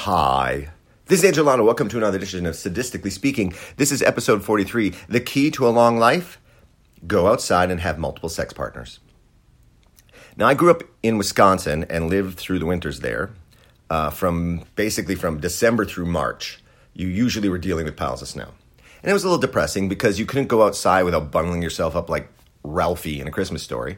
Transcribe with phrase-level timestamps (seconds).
[0.00, 0.68] Hi.
[1.06, 1.64] This is Angelano.
[1.64, 3.54] Welcome to another edition of Sadistically Speaking.
[3.76, 4.92] This is episode 43.
[5.08, 6.38] The key to a long life?
[7.06, 9.00] Go outside and have multiple sex partners.
[10.36, 13.30] Now, I grew up in Wisconsin and lived through the winters there,
[13.88, 16.62] uh, from basically from December through March.
[16.92, 18.50] You usually were dealing with piles of snow.
[19.02, 22.10] And it was a little depressing because you couldn't go outside without bundling yourself up
[22.10, 22.28] like
[22.62, 23.96] Ralphie in a Christmas story.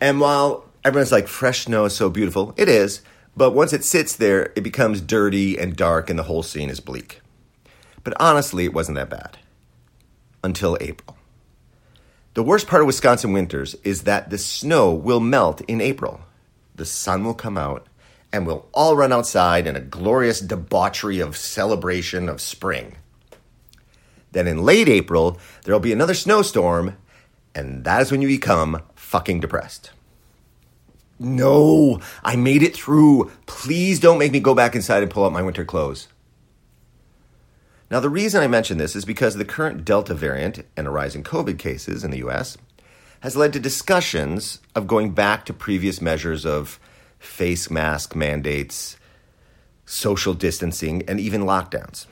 [0.00, 3.02] And while everyone's like, fresh snow is so beautiful, it is.
[3.36, 6.80] But once it sits there, it becomes dirty and dark, and the whole scene is
[6.80, 7.20] bleak.
[8.02, 9.38] But honestly, it wasn't that bad.
[10.42, 11.16] Until April.
[12.32, 16.20] The worst part of Wisconsin winters is that the snow will melt in April.
[16.74, 17.86] The sun will come out,
[18.32, 22.96] and we'll all run outside in a glorious debauchery of celebration of spring.
[24.32, 26.96] Then in late April, there'll be another snowstorm,
[27.54, 29.90] and that is when you become fucking depressed.
[31.18, 33.30] No, I made it through.
[33.46, 36.08] Please don't make me go back inside and pull out my winter clothes.
[37.90, 41.14] Now, the reason I mention this is because the current Delta variant and a rise
[41.14, 42.58] in COVID cases in the US
[43.20, 46.78] has led to discussions of going back to previous measures of
[47.18, 48.96] face mask mandates,
[49.84, 52.06] social distancing, and even lockdowns.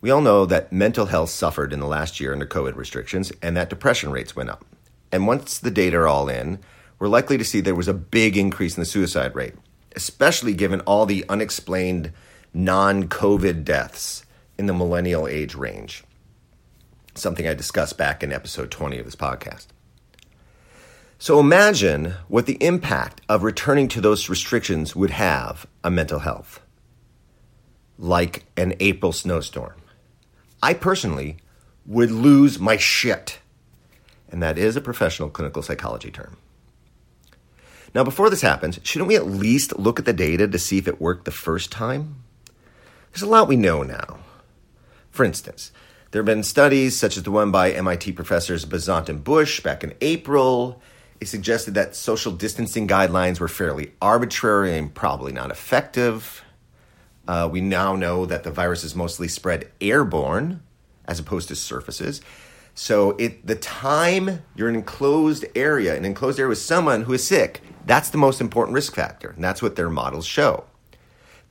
[0.00, 3.56] We all know that mental health suffered in the last year under COVID restrictions and
[3.56, 4.64] that depression rates went up.
[5.10, 6.58] And once the data are all in,
[7.02, 9.54] we're likely to see there was a big increase in the suicide rate,
[9.96, 12.12] especially given all the unexplained
[12.54, 14.24] non COVID deaths
[14.56, 16.04] in the millennial age range.
[17.16, 19.66] Something I discussed back in episode 20 of this podcast.
[21.18, 26.60] So imagine what the impact of returning to those restrictions would have on mental health,
[27.98, 29.82] like an April snowstorm.
[30.62, 31.38] I personally
[31.84, 33.40] would lose my shit.
[34.28, 36.36] And that is a professional clinical psychology term.
[37.94, 40.88] Now, before this happens, shouldn't we at least look at the data to see if
[40.88, 42.16] it worked the first time?
[43.12, 44.20] There's a lot we know now.
[45.10, 45.72] For instance,
[46.10, 49.84] there have been studies such as the one by MIT professors Bazant and Bush back
[49.84, 50.80] in April.
[51.20, 56.42] It suggested that social distancing guidelines were fairly arbitrary and probably not effective.
[57.28, 60.62] Uh, we now know that the virus is mostly spread airborne
[61.04, 62.20] as opposed to surfaces.
[62.74, 67.12] So it the time you're in an enclosed area, an enclosed area with someone who
[67.12, 69.30] is sick, that's the most important risk factor.
[69.30, 70.64] And that's what their models show.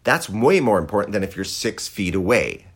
[0.04, 2.68] That's way more important than if you're six feet away.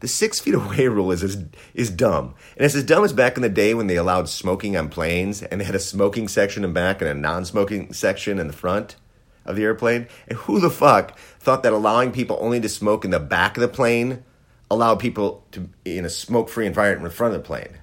[0.00, 2.34] The six feet away rule is, is, is dumb.
[2.56, 5.42] And it's as dumb as back in the day when they allowed smoking on planes
[5.42, 8.52] and they had a smoking section in back and a non smoking section in the
[8.52, 8.96] front
[9.44, 10.06] of the airplane.
[10.28, 13.62] And who the fuck thought that allowing people only to smoke in the back of
[13.62, 14.22] the plane
[14.70, 17.78] allowed people to in a smoke free environment in front of the plane?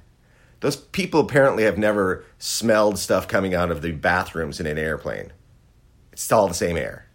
[0.61, 5.31] Those people apparently have never smelled stuff coming out of the bathrooms in an airplane.
[6.11, 7.07] It's all the same air.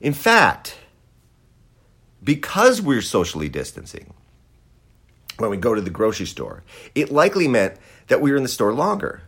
[0.00, 0.78] In fact,
[2.24, 4.14] because we're socially distancing,
[5.38, 6.62] when we go to the grocery store,
[6.94, 7.76] it likely meant
[8.08, 9.22] that we were in the store longer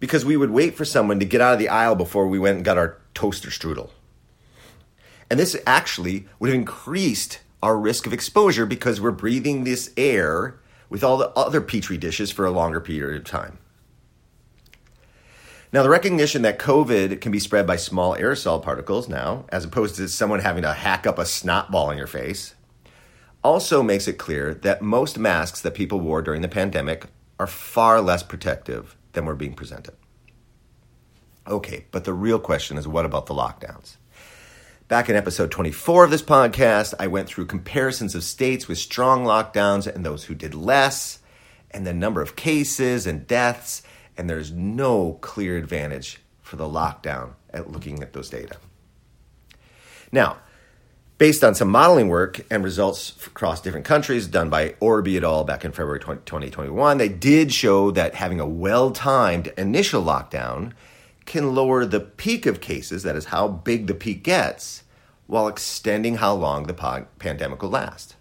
[0.00, 2.56] because we would wait for someone to get out of the aisle before we went
[2.56, 3.90] and got our toaster strudel.
[5.30, 10.60] And this actually would have increased our risk of exposure because we're breathing this air
[10.88, 13.58] with all the other petri dishes for a longer period of time.
[15.70, 19.96] Now, the recognition that COVID can be spread by small aerosol particles now, as opposed
[19.96, 22.54] to someone having to hack up a snot ball in your face,
[23.44, 27.06] also makes it clear that most masks that people wore during the pandemic
[27.38, 29.94] are far less protective than were being presented.
[31.46, 33.97] Okay, but the real question is what about the lockdowns?
[34.88, 39.22] Back in episode 24 of this podcast, I went through comparisons of states with strong
[39.22, 41.18] lockdowns and those who did less,
[41.70, 43.82] and the number of cases and deaths,
[44.16, 48.56] and there's no clear advantage for the lockdown at looking at those data.
[50.10, 50.38] Now,
[51.18, 55.44] based on some modeling work and results across different countries done by Oraby et al.
[55.44, 60.72] back in February 2021, they did show that having a well timed initial lockdown
[61.28, 64.82] can lower the peak of cases, that is, how big the peak gets,
[65.28, 68.16] while extending how long the po- pandemic will last.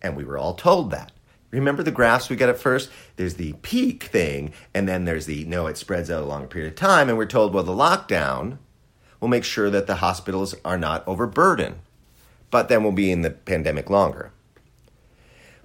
[0.00, 1.10] And we were all told that.
[1.50, 2.90] Remember the graphs we got at first?
[3.16, 6.68] There's the peak thing, and then there's the no, it spreads out a long period
[6.68, 7.08] of time.
[7.08, 8.58] And we're told, well, the lockdown
[9.18, 11.80] will make sure that the hospitals are not overburdened,
[12.50, 14.30] but then we'll be in the pandemic longer.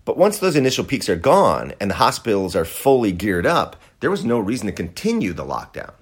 [0.06, 4.12] But once those initial peaks are gone and the hospitals are fully geared up, there
[4.12, 5.94] was no reason to continue the lockdown.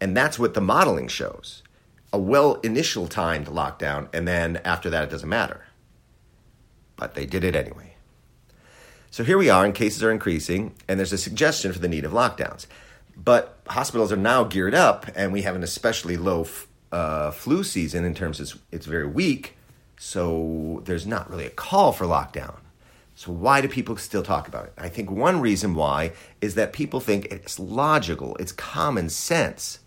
[0.00, 1.62] And that's what the modeling shows
[2.12, 5.66] a well initial timed lockdown, and then after that, it doesn't matter.
[6.96, 7.94] But they did it anyway.
[9.10, 12.04] So here we are, and cases are increasing, and there's a suggestion for the need
[12.04, 12.66] of lockdowns.
[13.16, 16.46] But hospitals are now geared up, and we have an especially low
[16.92, 19.56] uh, flu season in terms of it's very weak.
[19.98, 22.56] So there's not really a call for lockdown.
[23.14, 24.72] So why do people still talk about it?
[24.78, 29.80] I think one reason why is that people think it's logical, it's common sense.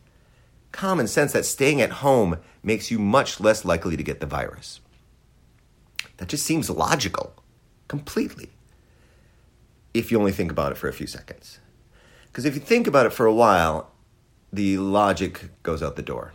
[0.74, 4.82] Common sense that staying at home makes you much less likely to get the virus.
[6.18, 7.36] That just seems logical,
[7.88, 8.50] completely,
[9.94, 11.60] if you only think about it for a few seconds.
[12.26, 13.92] Because if you think about it for a while,
[14.52, 16.34] the logic goes out the door.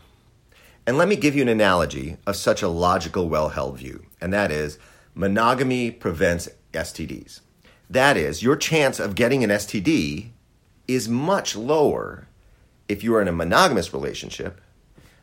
[0.87, 4.33] And let me give you an analogy of such a logical, well held view, and
[4.33, 4.79] that is
[5.17, 7.41] monogamy prevents STDs.
[7.91, 10.31] That is, your chance of getting an STD
[10.87, 12.28] is much lower
[12.89, 14.61] if you are in a monogamous relationship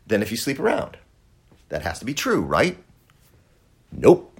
[0.06, 0.96] than if you sleep around.
[1.68, 2.78] That has to be true, right?
[3.90, 4.32] Nope.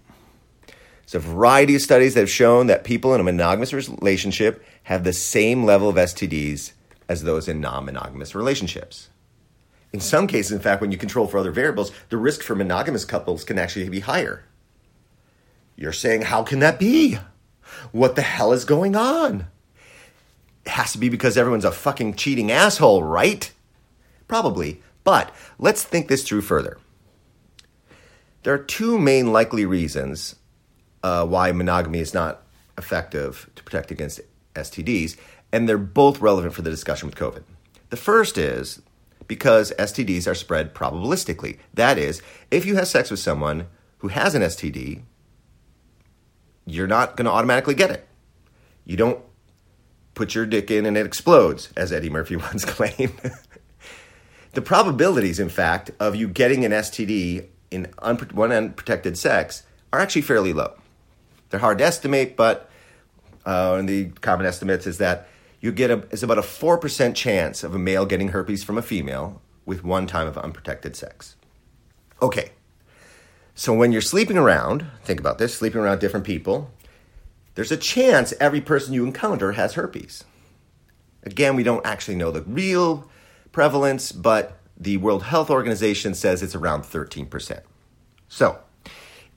[1.06, 5.04] There's a variety of studies that have shown that people in a monogamous relationship have
[5.04, 6.72] the same level of STDs
[7.08, 9.08] as those in non monogamous relationships.
[9.92, 13.04] In some cases, in fact, when you control for other variables, the risk for monogamous
[13.04, 14.44] couples can actually be higher.
[15.76, 17.18] You're saying, how can that be?
[17.92, 19.46] What the hell is going on?
[20.66, 23.50] It has to be because everyone's a fucking cheating asshole, right?
[24.26, 24.82] Probably.
[25.04, 26.78] But let's think this through further.
[28.42, 30.36] There are two main likely reasons
[31.04, 32.42] uh, why monogamy is not
[32.76, 34.20] effective to protect against
[34.54, 35.16] STDs,
[35.52, 37.44] and they're both relevant for the discussion with COVID.
[37.90, 38.82] The first is
[39.28, 41.58] because STDs are spread probabilistically.
[41.74, 45.02] That is, if you have sex with someone who has an STD,
[46.66, 48.06] you're not going to automatically get it.
[48.84, 49.20] You don't
[50.16, 53.20] put your dick in and it explodes, as Eddie Murphy once claimed.
[54.54, 60.00] the probabilities, in fact, of you getting an STD in un- one unprotected sex are
[60.00, 60.74] actually fairly low.
[61.50, 62.68] They're hard to estimate, but
[63.44, 65.28] uh, the common estimates is that
[65.60, 68.82] you get a, is about a 4% chance of a male getting herpes from a
[68.82, 71.36] female with one time of unprotected sex.
[72.22, 72.50] Okay,
[73.54, 76.70] so when you're sleeping around, think about this sleeping around different people,
[77.56, 80.24] there's a chance every person you encounter has herpes.
[81.24, 83.10] Again, we don't actually know the real
[83.50, 87.62] prevalence, but the World Health Organization says it's around 13%.
[88.28, 88.58] So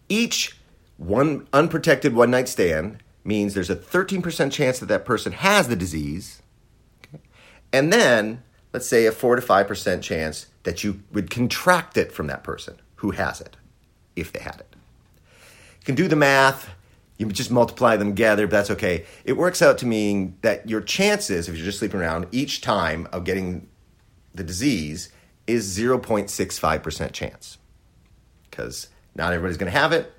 [0.10, 0.58] each
[0.98, 5.76] one unprotected one night stand means there's a 13% chance that that person has the
[5.76, 6.42] disease.
[7.72, 8.44] And then,
[8.74, 12.82] let's say a 4 to 5% chance that you would contract it from that person
[12.96, 13.56] who has it
[14.16, 14.76] if they had it.
[15.80, 16.70] You can do the math.
[17.20, 19.06] You just multiply them together, but that's okay.
[19.26, 23.08] It works out to mean that your chances, if you're just sleeping around, each time
[23.12, 23.68] of getting
[24.34, 25.10] the disease
[25.46, 27.58] is 0.65% chance.
[28.50, 30.14] Because not everybody's going to have it,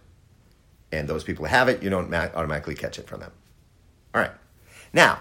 [0.93, 3.33] and those people who have it, you don't automatically catch it from them.
[4.15, 4.33] All right.
[4.93, 5.21] Now,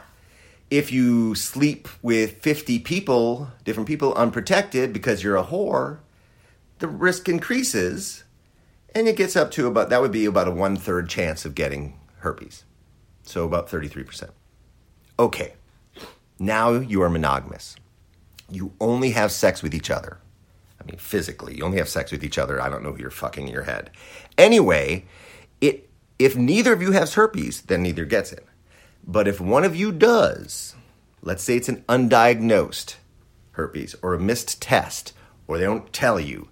[0.70, 6.00] if you sleep with 50 people, different people, unprotected because you're a whore,
[6.80, 8.26] the risk increases
[8.96, 11.56] and it gets up to about that would be about a one third chance of
[11.56, 12.64] getting herpes,
[13.24, 14.32] so about thirty three percent.
[15.18, 15.54] Okay,
[16.38, 17.76] now you are monogamous.
[18.50, 20.18] You only have sex with each other.
[20.82, 22.62] I mean, physically, you only have sex with each other.
[22.62, 23.92] I don't know who you're fucking in your head.
[24.38, 25.06] Anyway,
[25.62, 28.46] it if neither of you has herpes, then neither gets it.
[29.06, 30.76] But if one of you does,
[31.22, 32.96] let's say it's an undiagnosed
[33.52, 35.14] herpes or a missed test,
[35.48, 36.50] or they don't tell you,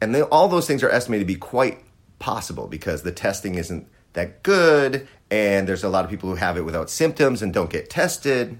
[0.00, 1.82] and they, all those things are estimated to be quite
[2.18, 6.56] possible because the testing isn't that good, and there's a lot of people who have
[6.56, 8.58] it without symptoms and don't get tested.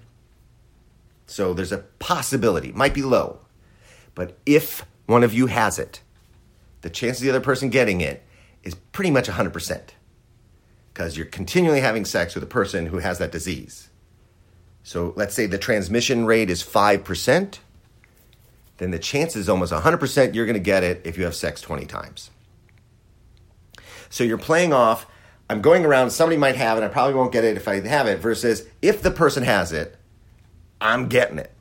[1.27, 3.41] So there's a possibility, might be low.
[4.15, 6.03] But if one of you has it,
[6.83, 8.23] the chance of the other person getting it
[8.63, 9.81] is pretty much 100%
[10.93, 13.89] because you're continually having sex with a person who has that disease.
[14.83, 17.59] So let's say the transmission rate is 5%
[18.81, 21.61] then the chance is almost 100% you're going to get it if you have sex
[21.61, 22.31] 20 times.
[24.09, 25.07] So you're playing off,
[25.49, 28.07] I'm going around, somebody might have it, I probably won't get it if I have
[28.07, 29.97] it, versus if the person has it,
[30.81, 31.53] I'm getting it.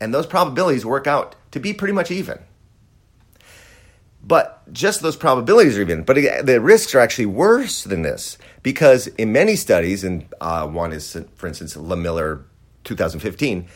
[0.00, 2.40] And those probabilities work out to be pretty much even.
[4.24, 6.02] But just those probabilities are even.
[6.02, 10.92] But the risks are actually worse than this because in many studies, and uh, one
[10.92, 12.44] is, for instance, Lehmiller
[12.84, 13.66] 2015,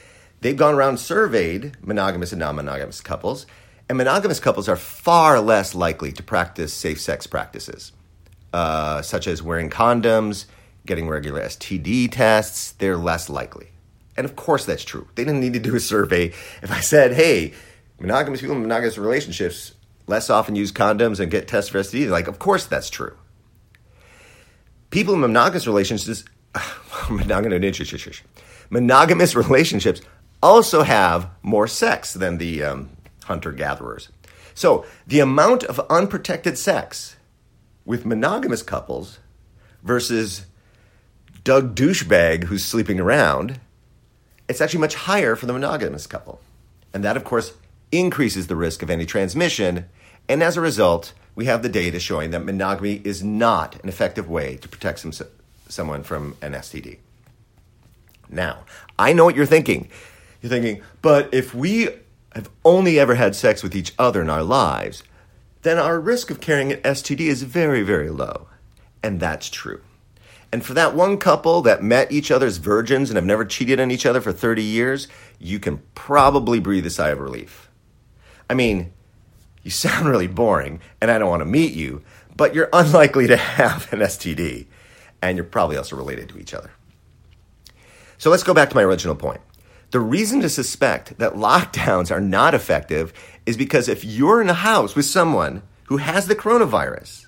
[0.47, 3.47] They've gone around surveyed monogamous and non monogamous couples,
[3.89, 7.91] and monogamous couples are far less likely to practice safe sex practices,
[8.53, 10.45] uh, such as wearing condoms,
[10.87, 12.71] getting regular STD tests.
[12.71, 13.71] They're less likely.
[14.17, 15.09] And of course, that's true.
[15.17, 16.27] They didn't need to do a survey.
[16.63, 17.53] If I said, hey,
[17.99, 19.75] monogamous people in monogamous relationships
[20.07, 23.17] less often use condoms and get tests for STDs, like, of course that's true.
[24.91, 26.25] People in monogamous relationships,
[28.71, 30.01] monogamous relationships
[30.43, 32.91] also have more sex than the um,
[33.25, 34.09] hunter gatherers.
[34.55, 37.17] So, the amount of unprotected sex
[37.85, 39.19] with monogamous couples
[39.83, 40.47] versus
[41.45, 43.61] Doug douchebag who's sleeping around,
[44.49, 46.41] it's actually much higher for the monogamous couple.
[46.93, 47.53] And that, of course,
[47.93, 49.87] increases the risk of any transmission.
[50.29, 54.29] And as a result, we have the data showing that monogamy is not an effective
[54.29, 55.13] way to protect some,
[55.69, 56.99] someone from an STD.
[58.29, 58.65] Now,
[58.99, 59.89] I know what you're thinking.
[60.47, 61.89] You're thinking, but if we
[62.33, 65.03] have only ever had sex with each other in our lives,
[65.63, 68.47] then our risk of carrying an STD is very, very low.
[69.03, 69.83] And that's true.
[70.53, 73.81] And for that one couple that met each other as virgins and have never cheated
[73.81, 75.09] on each other for 30 years,
[75.41, 77.69] you can probably breathe a sigh of relief.
[78.49, 78.93] I mean,
[79.65, 82.05] you sound really boring, and I don't want to meet you,
[82.37, 84.67] but you're unlikely to have an STD,
[85.21, 86.71] and you're probably also related to each other.
[88.19, 89.41] So let's go back to my original point.
[89.91, 93.13] The reason to suspect that lockdowns are not effective
[93.47, 97.27] is because if you're in a house with someone who has the coronavirus,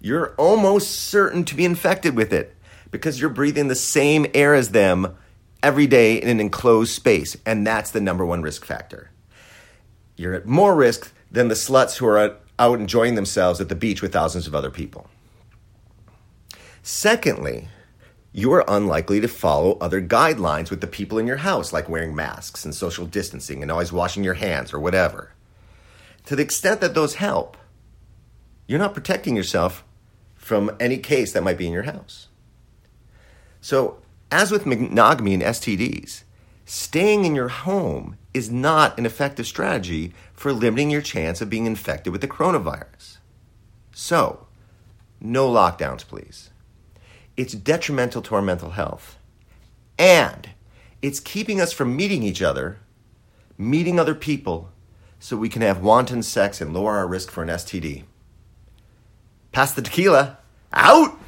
[0.00, 2.54] you're almost certain to be infected with it
[2.90, 5.16] because you're breathing the same air as them
[5.62, 7.36] every day in an enclosed space.
[7.46, 9.10] And that's the number one risk factor.
[10.16, 14.02] You're at more risk than the sluts who are out enjoying themselves at the beach
[14.02, 15.08] with thousands of other people.
[16.82, 17.68] Secondly,
[18.32, 22.14] you are unlikely to follow other guidelines with the people in your house, like wearing
[22.14, 25.32] masks and social distancing and always washing your hands or whatever.
[26.26, 27.58] To the extent that those help,
[28.66, 29.84] you're not protecting yourself
[30.34, 32.28] from any case that might be in your house.
[33.60, 33.98] So,
[34.30, 36.22] as with monogamy and STDs,
[36.64, 41.66] staying in your home is not an effective strategy for limiting your chance of being
[41.66, 43.18] infected with the coronavirus.
[43.92, 44.46] So,
[45.20, 46.51] no lockdowns, please
[47.36, 49.18] it's detrimental to our mental health.
[49.98, 50.50] And
[51.00, 52.78] it's keeping us from meeting each other,
[53.58, 54.70] meeting other people,
[55.18, 58.04] so we can have wanton sex and lower our risk for an STD.
[59.52, 60.38] Pass the tequila.
[60.72, 61.18] Out!